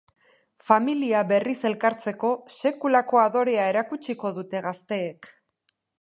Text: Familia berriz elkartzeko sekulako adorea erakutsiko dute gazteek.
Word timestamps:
Familia 0.67 1.19
berriz 1.31 1.55
elkartzeko 1.71 2.31
sekulako 2.61 3.23
adorea 3.27 3.69
erakutsiko 3.75 4.33
dute 4.39 4.63
gazteek. 4.71 5.29